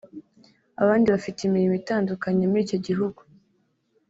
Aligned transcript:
abandi 0.81 1.07
bafite 1.15 1.39
imirimo 1.43 1.75
itandukanye 1.81 2.43
muri 2.47 2.61
icyo 2.65 2.79
gihugu 2.87 3.21